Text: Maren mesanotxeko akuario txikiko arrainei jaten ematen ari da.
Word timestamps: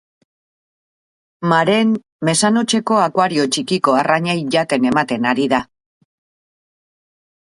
Maren 1.51 1.91
mesanotxeko 2.29 2.97
akuario 3.01 3.45
txikiko 3.57 3.95
arrainei 3.99 4.37
jaten 4.57 4.89
ematen 4.93 5.31
ari 5.33 5.45
da. 5.55 5.63